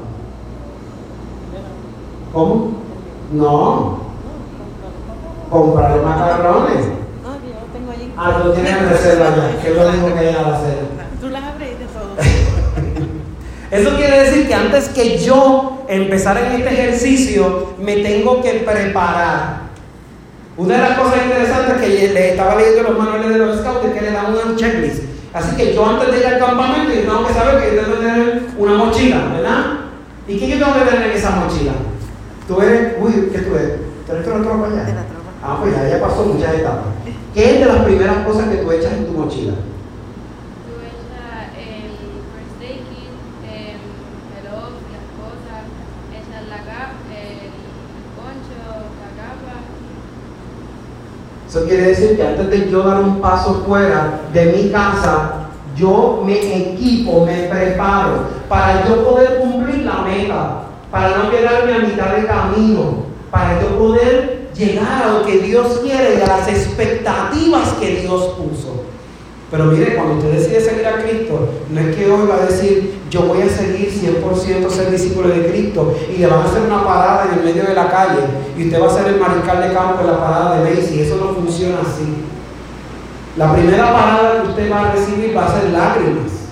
¿Cómo? 2.34 2.72
No. 3.32 4.00
Comprar 5.50 6.02
macarrones. 6.04 7.05
Ah, 8.18 8.42
tú 8.44 8.54
tienes 8.54 8.90
reserva 8.90 9.36
ya. 9.36 9.62
¿Qué 9.62 9.70
es 9.70 9.76
lo 9.76 9.90
único 9.90 10.14
que 10.14 10.20
hay 10.20 10.36
a 10.36 10.56
hacer? 10.56 10.78
Tú 11.20 11.30
las 11.30 11.44
abres 11.44 11.80
de 11.80 11.86
todo. 11.86 12.16
Eso 13.72 13.96
quiere 13.98 14.24
decir 14.24 14.48
que 14.48 14.54
antes 14.54 14.90
que 14.90 15.18
yo 15.18 15.84
empezar 15.90 16.38
en 16.38 16.54
este 16.54 16.70
ejercicio, 16.70 17.74
me 17.78 17.98
tengo 17.98 18.42
que 18.42 18.64
preparar. 18.66 19.66
Una 20.58 20.76
de 20.76 20.82
las 20.82 20.98
cosas 20.98 21.26
interesantes 21.26 21.82
que 21.82 22.14
le 22.14 22.30
estaba 22.30 22.56
leyendo 22.56 22.84
los 22.84 22.98
manuales 22.98 23.30
de 23.30 23.38
los 23.38 23.60
scouts 23.60 23.86
es 23.88 23.94
que 23.94 24.02
le 24.02 24.12
dan 24.12 24.28
una 24.34 24.56
checklist. 24.56 25.04
Así 25.34 25.58
que 25.58 25.74
yo 25.74 25.86
antes 25.86 26.14
de 26.14 26.20
ir 26.20 26.28
al 26.28 26.40
campamento, 26.40 26.94
yo 26.94 27.02
tengo 27.02 27.28
que 27.28 27.34
saber 27.34 27.62
que 27.62 27.76
yo 27.76 27.82
tengo 27.82 28.00
que 28.00 28.06
tener 28.06 28.44
una 28.58 28.74
mochila, 28.76 29.18
¿verdad? 29.34 29.64
¿Y 30.26 30.40
qué 30.40 30.48
yo 30.48 30.60
tengo 30.60 30.74
que 30.76 30.92
tener 30.92 31.12
en 31.12 31.18
esa 31.18 31.32
mochila? 31.32 31.74
Tú 32.48 32.62
eres, 32.62 32.94
uy, 33.02 33.30
¿qué 33.34 33.40
tú 33.40 33.56
eres? 33.56 33.80
¿Tú 34.08 34.14
eres 34.14 34.26
de 34.26 34.34
la 34.34 34.42
tropa 34.42 34.70
ya? 34.70 34.84
De 34.84 34.94
la 34.94 35.04
tropa. 35.04 35.32
Ah, 35.44 35.58
pues 35.60 35.76
ya, 35.76 35.90
ya 35.90 36.00
pasó 36.00 36.24
muchas 36.24 36.54
etapas. 36.54 36.95
¿Qué 37.34 37.54
es 37.54 37.60
de 37.60 37.66
las 37.66 37.84
primeras 37.84 38.26
cosas 38.26 38.50
que 38.50 38.58
tú 38.58 38.72
echas 38.72 38.94
en 38.94 39.06
tu 39.08 39.12
mochila? 39.12 39.54
Tú 40.66 40.80
echas 40.82 41.52
el 41.58 41.92
first 42.32 42.62
aid 42.62 42.82
kit, 42.90 43.14
el 43.44 43.78
reloj, 44.36 44.72
las 44.94 45.06
cosas, 45.20 45.62
echas 46.16 46.44
la 46.50 46.58
capa, 46.58 46.96
el 47.12 47.52
poncho, 48.16 48.58
la 49.02 49.10
capa. 49.20 49.56
Eso 51.48 51.66
quiere 51.66 51.84
decir 51.90 52.16
que 52.16 52.26
antes 52.26 52.50
de 52.50 52.72
yo 52.72 52.84
dar 52.84 53.02
un 53.02 53.22
paso 53.22 53.64
fuera 53.66 54.22
de 54.34 54.46
mi 54.46 54.72
casa, 54.72 55.50
yo 55.76 56.24
me 56.26 56.72
equipo, 56.72 57.26
me 57.26 57.44
preparo 57.44 58.28
para 58.48 58.88
yo 58.88 59.04
poder 59.04 59.40
cumplir 59.40 59.84
la 59.84 60.02
meta, 60.04 60.62
para 60.90 61.18
no 61.18 61.30
quedarme 61.30 61.74
a 61.74 61.80
mitad 61.80 62.16
de 62.16 62.26
camino, 62.26 63.04
para 63.30 63.62
yo 63.62 63.78
poder 63.78 64.35
llegar 64.58 65.04
a 65.04 65.12
lo 65.14 65.26
que 65.26 65.40
Dios 65.40 65.80
quiere 65.84 66.18
y 66.18 66.22
a 66.22 66.28
las 66.28 66.48
expectativas 66.48 67.74
que 67.80 68.02
Dios 68.02 68.36
puso. 68.38 68.84
Pero 69.52 69.66
mire, 69.66 69.96
cuando 69.96 70.16
usted 70.16 70.32
decide 70.32 70.60
seguir 70.60 70.88
a 70.88 71.04
Cristo, 71.04 71.50
no 71.70 71.80
es 71.80 71.96
que 71.96 72.12
hoy 72.12 72.28
va 72.28 72.36
a 72.36 72.46
decir, 72.46 73.00
yo 73.10 73.22
voy 73.22 73.42
a 73.42 73.50
seguir 73.50 73.90
100% 73.90 74.70
ser 74.70 74.92
discípulo 74.92 75.30
de 75.30 75.48
Cristo 75.48 75.96
y 76.14 76.18
le 76.18 76.28
van 76.28 76.42
a 76.42 76.46
hacer 76.46 76.64
una 76.64 76.84
parada 76.84 77.30
en 77.32 77.40
el 77.40 77.46
medio 77.46 77.64
de 77.64 77.76
la 77.76 77.90
calle 77.90 78.22
y 78.58 78.66
usted 78.66 78.82
va 78.82 78.88
a 78.88 78.94
ser 78.94 79.08
el 79.14 79.20
mariscal 79.20 79.62
de 79.62 79.74
campo 79.74 80.02
en 80.02 80.08
la 80.08 80.20
parada 80.20 80.60
de 80.60 80.70
Macy. 80.70 81.02
Eso 81.02 81.18
no 81.18 81.34
funciona 81.36 81.78
así. 81.82 82.26
La 83.38 83.54
primera 83.54 83.94
parada 83.94 84.42
que 84.42 84.50
usted 84.50 84.72
va 84.72 84.90
a 84.90 84.92
recibir 84.94 85.38
va 85.38 85.46
a 85.46 85.60
ser 85.60 85.70
lágrimas. 85.70 86.45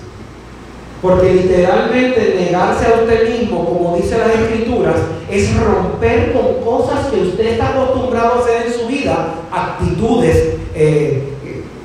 Porque 1.04 1.34
literalmente 1.34 2.34
negarse 2.34 2.86
a 2.86 3.02
usted 3.02 3.38
mismo, 3.38 3.62
como 3.62 3.94
dice 3.94 4.16
las 4.16 4.30
escrituras, 4.40 4.94
es 5.30 5.54
romper 5.54 6.32
con 6.32 6.64
cosas 6.64 7.08
que 7.08 7.20
usted 7.20 7.44
está 7.44 7.68
acostumbrado 7.68 8.36
a 8.36 8.38
hacer 8.38 8.68
en 8.68 8.72
su 8.72 8.86
vida, 8.86 9.34
actitudes, 9.52 10.54
eh, 10.74 11.22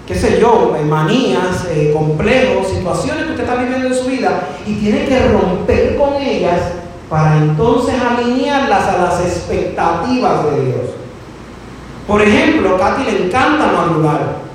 qué 0.07 0.15
sé 0.15 0.39
yo, 0.39 0.73
eh, 0.79 0.85
manías, 0.85 1.67
eh, 1.69 1.91
complejos, 1.93 2.69
situaciones 2.69 3.25
que 3.25 3.31
usted 3.31 3.43
está 3.43 3.55
viviendo 3.55 3.87
en 3.87 3.93
su 3.93 4.05
vida 4.05 4.39
y 4.65 4.75
tiene 4.75 5.03
que 5.03 5.19
romper 5.27 5.97
con 5.97 6.15
ellas 6.15 6.61
para 7.09 7.39
entonces 7.39 7.95
alinearlas 8.01 8.87
a 8.87 8.97
las 8.99 9.19
expectativas 9.19 10.45
de 10.45 10.65
Dios. 10.65 10.81
Por 12.07 12.21
ejemplo, 12.21 12.73
a 12.73 12.79
Katy 12.79 13.03
le 13.03 13.25
encanta 13.25 13.67
madrugar. 13.67 14.48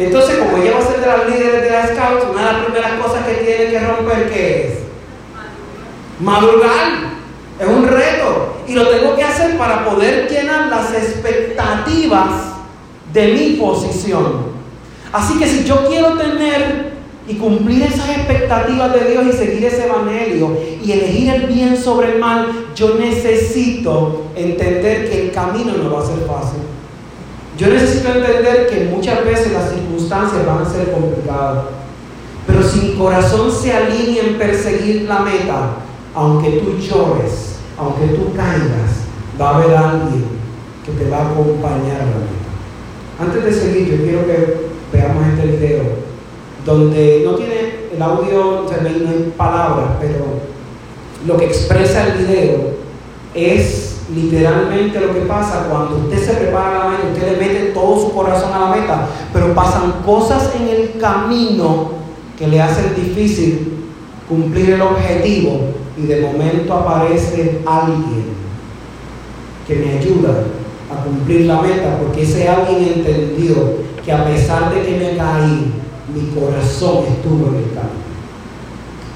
Entonces, 0.00 0.38
como 0.38 0.56
ella 0.56 0.72
va 0.72 0.78
a 0.78 0.88
ser 0.88 1.00
de 1.00 1.06
las 1.06 1.28
líderes 1.28 1.62
de 1.62 1.70
la 1.70 1.86
Scouts, 1.88 2.24
una 2.30 2.46
de 2.46 2.52
las 2.52 2.64
primeras 2.64 2.92
cosas 2.94 3.26
que 3.26 3.34
tiene 3.34 3.70
que 3.70 3.80
romper, 3.80 4.30
¿qué 4.30 4.66
es? 4.66 4.78
Madrugar. 6.18 7.20
Es 7.58 7.68
un 7.68 7.86
reto. 7.86 8.54
Y 8.66 8.72
lo 8.72 8.88
tengo 8.88 9.14
que 9.14 9.22
hacer 9.22 9.58
para 9.58 9.84
poder 9.84 10.26
llenar 10.30 10.68
las 10.68 10.94
expectativas 10.94 12.30
de 13.12 13.28
mi 13.34 13.56
posición. 13.56 14.58
Así 15.12 15.38
que 15.38 15.46
si 15.46 15.64
yo 15.64 15.86
quiero 15.86 16.16
tener 16.16 16.92
y 17.28 17.34
cumplir 17.34 17.82
esas 17.82 18.08
expectativas 18.08 18.94
de 18.94 19.10
Dios 19.10 19.26
y 19.26 19.32
seguir 19.32 19.66
ese 19.66 19.84
evangelio 19.84 20.56
y 20.82 20.92
elegir 20.92 21.28
el 21.28 21.46
bien 21.46 21.76
sobre 21.76 22.12
el 22.12 22.18
mal, 22.18 22.68
yo 22.74 22.94
necesito 22.94 24.28
entender 24.34 25.10
que 25.10 25.26
el 25.26 25.30
camino 25.30 25.74
no 25.74 25.94
va 25.94 26.02
a 26.02 26.06
ser 26.06 26.20
fácil. 26.26 26.60
Yo 27.60 27.66
necesito 27.66 28.08
entender 28.08 28.68
que 28.68 28.86
muchas 28.86 29.22
veces 29.22 29.52
las 29.52 29.68
circunstancias 29.68 30.46
van 30.46 30.62
a 30.62 30.70
ser 30.70 30.92
complicadas. 30.92 31.64
Pero 32.46 32.62
si 32.62 32.80
mi 32.80 32.94
corazón 32.94 33.52
se 33.52 33.70
alinea 33.70 34.24
en 34.24 34.38
perseguir 34.38 35.02
la 35.02 35.20
meta, 35.20 35.72
aunque 36.14 36.52
tú 36.52 36.78
llores, 36.78 37.56
aunque 37.76 38.14
tú 38.14 38.32
caigas, 38.34 39.04
va 39.38 39.50
a 39.50 39.56
haber 39.56 39.76
alguien 39.76 40.24
que 40.86 40.92
te 40.92 41.10
va 41.10 41.18
a 41.18 41.30
acompañar 41.32 42.00
a 42.00 42.06
la 42.06 42.16
meta. 42.16 42.40
Antes 43.20 43.44
de 43.44 43.52
seguir, 43.52 43.90
yo 43.90 44.04
quiero 44.04 44.24
que 44.24 44.70
veamos 44.90 45.22
este 45.26 45.58
video, 45.58 45.82
donde 46.64 47.22
no 47.26 47.34
tiene 47.34 47.74
el 47.94 48.00
audio, 48.00 48.64
no 48.70 49.08
hay 49.10 49.34
palabras, 49.36 49.90
pero 50.00 50.24
lo 51.26 51.36
que 51.36 51.44
expresa 51.44 52.06
el 52.06 52.24
video 52.24 52.70
es 53.34 53.89
literalmente 54.14 55.00
lo 55.00 55.14
que 55.14 55.20
pasa 55.20 55.66
cuando 55.68 55.96
usted 55.98 56.18
se 56.18 56.32
prepara 56.34 56.68
a 56.68 56.84
la 56.84 56.90
meta, 56.90 57.08
usted 57.12 57.32
le 57.32 57.46
mete 57.46 57.60
todo 57.72 58.00
su 58.00 58.12
corazón 58.12 58.52
a 58.52 58.60
la 58.60 58.76
meta, 58.76 59.08
pero 59.32 59.54
pasan 59.54 60.02
cosas 60.04 60.52
en 60.54 60.68
el 60.68 60.98
camino 60.98 61.92
que 62.38 62.48
le 62.48 62.60
hacen 62.60 62.94
difícil 62.94 63.84
cumplir 64.28 64.70
el 64.70 64.82
objetivo 64.82 65.60
y 65.96 66.06
de 66.06 66.20
momento 66.20 66.74
aparece 66.74 67.60
alguien 67.66 68.24
que 69.66 69.76
me 69.76 69.98
ayuda 69.98 70.44
a 70.90 71.04
cumplir 71.04 71.42
la 71.42 71.60
meta 71.60 71.98
porque 71.98 72.22
ese 72.22 72.48
alguien 72.48 72.94
entendió 72.96 73.54
que 74.04 74.12
a 74.12 74.24
pesar 74.24 74.74
de 74.74 74.82
que 74.82 74.96
me 74.96 75.16
caí, 75.16 75.72
mi 76.12 76.40
corazón 76.40 77.04
estuvo 77.08 77.48
en 77.48 77.56
el 77.56 77.74
camino. 77.74 78.10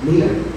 Mira. 0.04 0.53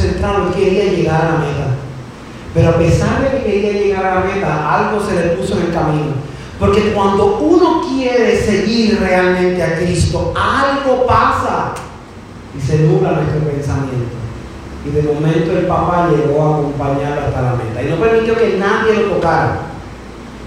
Concentrado, 0.00 0.48
él 0.48 0.54
quería 0.54 0.84
llegar 0.84 1.20
a 1.20 1.24
la 1.24 1.38
meta. 1.38 1.66
Pero 2.54 2.70
a 2.70 2.78
pesar 2.78 3.22
de 3.22 3.38
que 3.38 3.44
quería 3.44 3.72
llegar 3.72 4.06
a 4.06 4.14
la 4.16 4.20
meta, 4.20 4.74
algo 4.74 5.00
se 5.04 5.14
le 5.14 5.34
puso 5.36 5.56
en 5.56 5.66
el 5.66 5.72
camino. 5.72 6.30
Porque 6.58 6.92
cuando 6.92 7.38
uno 7.38 7.82
quiere 7.88 8.36
seguir 8.36 8.98
realmente 9.00 9.62
a 9.62 9.76
Cristo, 9.76 10.34
algo 10.36 11.06
pasa 11.06 11.72
y 12.56 12.60
se 12.60 12.80
nubla 12.80 13.12
nuestro 13.12 13.40
pensamiento. 13.50 14.16
Y 14.84 14.90
de 14.90 15.02
momento 15.02 15.52
el 15.52 15.66
papá 15.66 16.08
llegó 16.10 16.42
a 16.42 16.58
acompañarlo 16.58 17.26
hasta 17.26 17.42
la 17.42 17.52
meta. 17.52 17.82
Y 17.82 17.90
no 17.90 17.96
permitió 17.96 18.36
que 18.36 18.56
nadie 18.58 18.94
lo 18.94 19.14
tocara. 19.14 19.60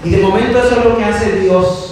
Y 0.04 0.10
de 0.10 0.22
momento 0.22 0.58
eso 0.58 0.76
es 0.78 0.84
lo 0.84 0.96
que 0.96 1.04
hace 1.04 1.40
Dios 1.40 1.83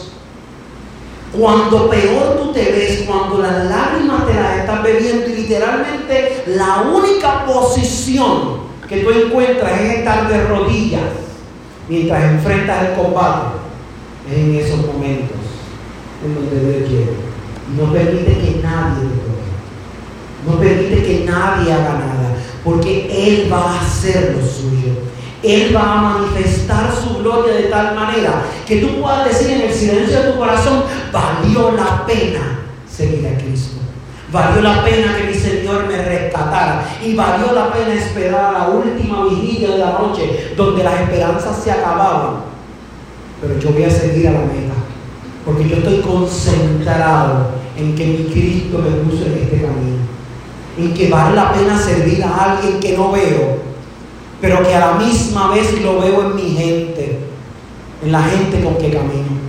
cuando 1.39 1.89
peor 1.89 2.39
tú 2.39 2.53
te 2.53 2.63
ves, 2.63 3.05
cuando 3.07 3.39
las 3.39 3.65
lágrimas 3.65 4.27
te 4.27 4.35
las 4.35 4.59
estás 4.59 4.83
bebiendo 4.83 5.29
y 5.29 5.35
literalmente 5.35 6.45
la 6.47 6.83
única 6.83 7.47
posición 7.47 8.63
que 8.89 8.99
tú 8.99 9.11
encuentras 9.11 9.81
es 9.81 9.99
estar 9.99 10.29
de 10.29 10.47
rodillas 10.47 11.03
mientras 11.89 12.25
enfrentas 12.25 12.89
el 12.89 12.95
combate, 12.95 13.57
es 14.31 14.39
en 14.39 14.55
esos 14.57 14.87
momentos 14.87 15.39
en 16.25 16.35
donde 16.35 16.61
Dios 16.61 16.89
quiere. 16.89 17.13
No 17.77 17.93
permite 17.93 18.33
que 18.33 18.61
nadie 18.63 19.09
te. 19.09 19.33
No 20.47 20.59
permite 20.59 21.03
que 21.05 21.25
nadie 21.25 21.73
haga 21.73 21.95
nada, 21.95 22.37
porque 22.65 23.07
Él 23.11 23.53
va 23.53 23.73
a 23.73 23.81
hacer 23.81 24.37
lo 24.37 24.47
suyo. 24.47 25.12
Él 25.43 25.75
va 25.75 25.99
a 25.99 26.03
manifestar 26.03 26.93
su 26.95 27.19
gloria 27.19 27.55
de 27.55 27.63
tal 27.65 27.97
manera 27.97 28.45
que 28.67 28.77
tú 28.77 29.01
puedas 29.01 29.25
decir 29.27 29.51
en 29.51 29.63
el 29.63 29.75
silencio 29.75 30.23
de 30.23 30.33
tu 30.33 30.39
corazón, 30.39 30.85
valió 31.13 31.73
la 31.73 32.07
pena 32.07 32.61
seguir 32.89 33.27
a 33.27 33.39
Cristo. 33.39 33.77
Valió 34.31 34.63
la 34.63 34.83
pena 34.83 35.17
que 35.17 35.25
mi 35.25 35.35
Señor 35.35 35.87
me 35.87 35.97
rescatara. 35.97 36.85
Y 37.05 37.15
valió 37.15 37.53
la 37.53 37.73
pena 37.73 37.93
esperar 37.93 38.55
a 38.55 38.59
la 38.59 38.69
última 38.69 39.25
vigilia 39.25 39.73
de 39.73 39.79
la 39.79 39.93
noche, 39.93 40.55
donde 40.57 40.85
las 40.85 41.03
esperanzas 41.03 41.63
se 41.63 41.71
acababan. 41.71 42.37
Pero 43.41 43.59
yo 43.59 43.73
voy 43.73 43.85
a 43.85 43.91
seguir 43.91 44.29
a 44.29 44.33
la 44.33 44.41
meta. 44.41 44.75
Porque 45.45 45.69
yo 45.69 45.77
estoy 45.77 46.01
concentrado 46.01 47.49
en 47.77 47.95
que 47.95 48.07
mi 48.07 48.25
Cristo 48.33 48.79
me 48.79 48.91
puso 49.03 49.27
en 49.27 49.35
este 49.35 49.61
camino. 49.61 49.99
En 50.79 50.95
que 50.95 51.11
vale 51.11 51.37
la 51.37 51.53
pena 51.53 51.77
servir 51.77 52.25
a 52.25 52.53
alguien 52.53 52.81
que 52.81 52.97
no 52.97 53.11
veo 53.11 53.72
pero 54.43 54.61
que 54.65 54.75
a 54.75 54.81
la 54.81 54.93
misma 54.95 55.53
vez 55.53 55.81
lo 55.83 56.01
veo 56.01 56.23
en 56.23 56.35
mi 56.35 56.51
gente, 56.51 57.21
en 58.05 58.11
la 58.11 58.23
gente 58.25 58.61
con 58.61 58.77
que 58.77 58.91
camino. 58.91 59.41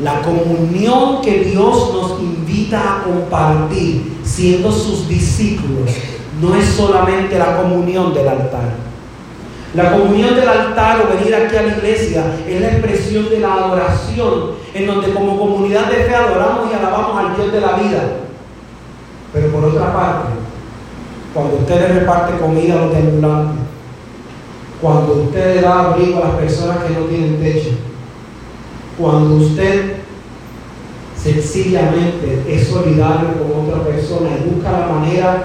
La 0.00 0.22
comunión 0.22 1.20
que 1.22 1.40
Dios 1.40 1.92
nos 1.92 2.20
invita 2.20 2.78
a 2.78 3.02
compartir 3.02 4.20
siendo 4.22 4.70
sus 4.70 5.08
discípulos 5.08 5.90
no 6.40 6.54
es 6.54 6.66
solamente 6.66 7.36
la 7.36 7.56
comunión 7.56 8.14
del 8.14 8.28
altar. 8.28 8.74
La 9.74 9.90
comunión 9.90 10.36
del 10.36 10.48
altar 10.48 11.00
o 11.04 11.16
venir 11.16 11.34
aquí 11.34 11.56
a 11.56 11.62
la 11.62 11.76
iglesia 11.76 12.24
es 12.46 12.60
la 12.60 12.68
expresión 12.68 13.28
de 13.28 13.40
la 13.40 13.54
adoración 13.54 14.52
en 14.72 14.86
donde 14.86 15.12
como 15.12 15.36
comunidad 15.36 15.90
de 15.90 16.04
fe 16.04 16.14
adoramos 16.14 16.70
y 16.70 16.74
alabamos 16.74 17.18
al 17.18 17.34
Dios 17.34 17.52
de 17.52 17.60
la 17.60 17.72
vida. 17.72 18.02
Pero 19.32 19.48
por 19.48 19.64
otra 19.64 19.92
parte, 19.92 20.28
cuando 21.36 21.56
usted 21.56 21.80
le 21.80 22.00
reparte 22.00 22.38
comida 22.38 22.72
a 22.72 22.86
los 22.86 22.96
ambulantes, 22.96 23.60
cuando 24.80 25.24
usted 25.24 25.56
le 25.56 25.60
da 25.60 25.92
abrigo 25.92 26.16
a 26.16 26.28
las 26.28 26.36
personas 26.36 26.78
que 26.78 26.94
no 26.94 27.04
tienen 27.04 27.38
techo, 27.42 27.72
cuando 28.98 29.34
usted 29.34 29.96
sencillamente 31.14 32.42
es 32.48 32.68
solidario 32.68 33.34
con 33.34 33.68
otra 33.68 33.84
persona 33.84 34.30
y 34.30 34.48
busca 34.48 34.72
la 34.72 34.86
manera 34.86 35.42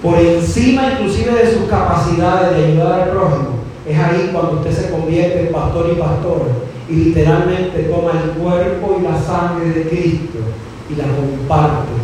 por 0.00 0.16
encima 0.16 0.92
inclusive 0.92 1.32
de 1.32 1.54
sus 1.54 1.68
capacidades 1.68 2.56
de 2.56 2.66
ayudar 2.66 3.00
al 3.00 3.10
prójimo, 3.10 3.48
es 3.88 3.98
ahí 3.98 4.30
cuando 4.32 4.60
usted 4.60 4.70
se 4.70 4.90
convierte 4.92 5.40
en 5.40 5.52
pastor 5.52 5.90
y 5.92 5.98
pastora 5.98 6.52
y 6.88 6.94
literalmente 6.94 7.90
toma 7.92 8.12
el 8.12 8.30
cuerpo 8.40 8.96
y 9.00 9.02
la 9.02 9.20
sangre 9.20 9.70
de 9.70 9.88
Cristo 9.88 10.38
y 10.88 10.94
la 10.94 11.04
comparte 11.04 11.99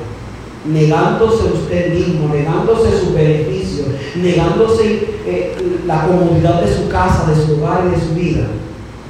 negándose 0.67 1.45
usted 1.53 1.95
mismo, 1.95 2.29
negándose 2.29 2.99
su 2.99 3.13
beneficio, 3.13 3.85
negándose 4.17 5.09
eh, 5.27 5.57
la 5.87 6.07
comodidad 6.07 6.63
de 6.63 6.75
su 6.75 6.89
casa, 6.89 7.31
de 7.31 7.37
su 7.37 7.55
hogar 7.55 7.85
y 7.87 7.99
de 7.99 8.07
su 8.07 8.15
vida, 8.15 8.47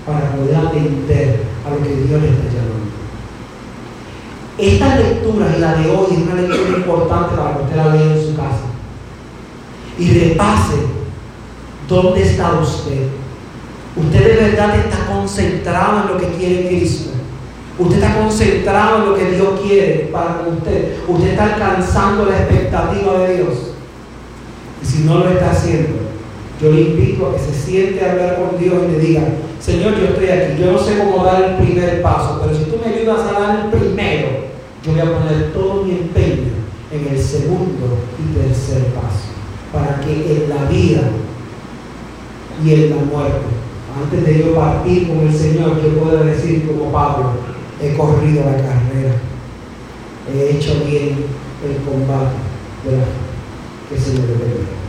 para 0.07 0.33
poder 0.33 0.57
atender 0.57 1.41
a 1.67 1.71
lo 1.71 1.83
que 1.83 1.89
Dios 1.89 2.21
le 2.21 2.29
está 2.29 2.45
llamando. 2.45 2.77
Esta 4.59 4.97
lectura 4.97 5.55
y 5.57 5.61
la 5.61 5.75
de 5.75 5.91
hoy 5.91 6.07
es 6.13 6.19
una 6.19 6.35
lectura 6.35 6.79
importante 6.79 7.37
para 7.37 7.57
que 7.57 7.63
usted 7.65 7.77
la 7.77 7.95
lea 7.95 8.17
en 8.17 8.27
su 8.27 8.37
casa 8.37 8.67
y 9.99 10.19
repase 10.19 10.77
dónde 11.89 12.23
está 12.23 12.59
usted. 12.61 13.09
Usted 13.97 14.27
de 14.27 14.49
verdad 14.49 14.79
está 14.79 15.07
concentrado 15.07 16.03
en 16.03 16.09
lo 16.09 16.19
que 16.19 16.37
quiere 16.37 16.69
Cristo. 16.69 17.16
Usted 17.79 17.97
está 17.97 18.19
concentrado 18.19 18.99
en 18.99 19.11
lo 19.11 19.15
que 19.15 19.31
Dios 19.33 19.61
quiere 19.61 20.09
para 20.11 20.47
usted. 20.49 20.97
Usted 21.07 21.29
está 21.29 21.55
alcanzando 21.55 22.25
la 22.25 22.39
expectativa 22.39 23.19
de 23.19 23.37
Dios. 23.37 23.55
Y 24.83 24.87
si 24.87 25.03
no 25.03 25.19
lo 25.19 25.29
está 25.29 25.51
haciendo, 25.51 25.97
yo 26.61 26.71
le 26.71 26.81
invito 26.81 27.27
a 27.27 27.35
que 27.35 27.39
se 27.39 27.53
siente 27.53 28.03
a 28.03 28.13
hablar 28.13 28.37
con 28.37 28.59
Dios 28.59 28.75
y 28.89 28.93
le 28.93 28.99
diga, 28.99 29.23
Señor, 29.61 29.95
yo 29.99 30.07
estoy 30.07 30.29
aquí. 30.29 30.63
Yo 30.63 30.73
no 30.73 30.79
sé 30.79 30.99
cómo 30.99 31.23
dar 31.23 31.43
el 31.43 31.67
primer 31.67 32.01
paso, 32.01 32.41
pero 32.43 32.57
si 32.57 32.65
tú 32.65 32.77
me 32.83 32.95
ayudas 32.95 33.21
a 33.21 33.41
dar 33.41 33.65
el 33.67 33.79
primero, 33.79 34.29
yo 34.83 34.93
voy 34.93 35.01
a 35.01 35.05
poner 35.05 35.53
todo 35.53 35.83
mi 35.83 35.91
empeño 35.91 36.53
en 36.91 37.09
el 37.13 37.21
segundo 37.21 37.99
y 38.19 38.39
tercer 38.39 38.85
paso. 38.95 39.35
Para 39.71 40.01
que 40.01 40.13
en 40.13 40.49
la 40.49 40.65
vida 40.71 41.03
y 42.65 42.73
en 42.73 42.91
la 42.91 42.97
muerte, 42.97 43.47
antes 44.03 44.25
de 44.25 44.39
yo 44.39 44.55
partir 44.55 45.09
con 45.09 45.27
el 45.27 45.35
Señor, 45.35 45.83
yo 45.83 46.01
pueda 46.01 46.23
decir 46.23 46.67
como 46.67 46.91
Pablo, 46.91 47.33
he 47.81 47.95
corrido 47.97 48.45
la 48.45 48.57
carrera, 48.57 49.15
he 50.33 50.51
hecho 50.51 50.85
bien 50.85 51.27
el 51.65 51.77
combate 51.85 52.37
de 52.85 52.97
la 52.97 53.05
que 53.89 53.99
se 53.99 54.13
me 54.13 54.27
debe. 54.27 54.86